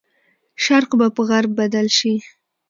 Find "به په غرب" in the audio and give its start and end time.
0.99-1.51